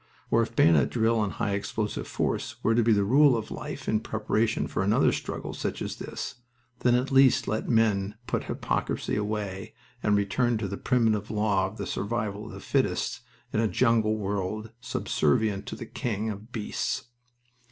Or 0.31 0.41
if 0.41 0.55
bayonet 0.55 0.89
drill 0.89 1.23
and 1.23 1.33
high 1.33 1.53
explosive 1.53 2.07
force 2.07 2.55
were 2.63 2.73
to 2.73 2.81
be 2.81 2.91
the 2.91 3.03
rule 3.03 3.37
of 3.37 3.51
life 3.51 3.87
in 3.87 3.99
preparation 3.99 4.65
for 4.65 4.81
another 4.81 5.11
struggle 5.11 5.53
such 5.53 5.79
as 5.79 5.97
this, 5.97 6.41
then 6.79 6.95
at 6.95 7.11
least 7.11 7.47
let 7.47 7.69
men 7.69 8.15
put 8.25 8.45
hypocrisy 8.45 9.15
away 9.15 9.75
and 10.01 10.15
return 10.15 10.57
to 10.57 10.67
the 10.67 10.75
primitive 10.75 11.29
law 11.29 11.67
of 11.67 11.77
the 11.77 11.85
survival 11.85 12.47
of 12.47 12.51
the 12.51 12.59
fittest 12.59 13.19
in 13.53 13.59
a 13.59 13.67
jungle 13.67 14.17
world 14.17 14.71
subservient 14.81 15.67
to 15.67 15.75
the 15.75 15.85
king 15.85 16.31
of 16.31 16.51
beasts. 16.51 17.03